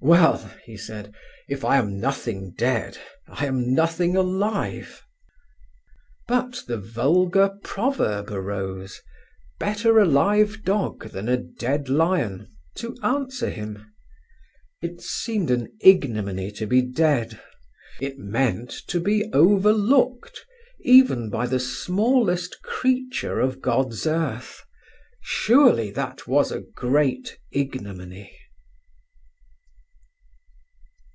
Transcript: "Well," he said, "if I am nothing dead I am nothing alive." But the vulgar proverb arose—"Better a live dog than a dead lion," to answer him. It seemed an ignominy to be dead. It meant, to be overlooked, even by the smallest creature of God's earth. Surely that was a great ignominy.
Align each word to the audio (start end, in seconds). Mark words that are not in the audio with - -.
"Well," 0.00 0.52
he 0.64 0.76
said, 0.76 1.14
"if 1.48 1.64
I 1.64 1.78
am 1.78 1.98
nothing 1.98 2.52
dead 2.58 2.98
I 3.26 3.46
am 3.46 3.72
nothing 3.72 4.16
alive." 4.18 5.02
But 6.28 6.60
the 6.66 6.76
vulgar 6.76 7.56
proverb 7.62 8.30
arose—"Better 8.30 9.98
a 9.98 10.04
live 10.04 10.62
dog 10.62 11.08
than 11.12 11.26
a 11.26 11.38
dead 11.38 11.88
lion," 11.88 12.50
to 12.74 12.94
answer 13.02 13.48
him. 13.48 13.94
It 14.82 15.00
seemed 15.00 15.50
an 15.50 15.68
ignominy 15.80 16.50
to 16.50 16.66
be 16.66 16.82
dead. 16.82 17.40
It 17.98 18.18
meant, 18.18 18.72
to 18.88 19.00
be 19.00 19.24
overlooked, 19.32 20.44
even 20.80 21.30
by 21.30 21.46
the 21.46 21.60
smallest 21.60 22.60
creature 22.60 23.40
of 23.40 23.62
God's 23.62 24.06
earth. 24.06 24.64
Surely 25.22 25.90
that 25.92 26.26
was 26.26 26.52
a 26.52 26.60
great 26.60 27.38
ignominy. 27.52 28.38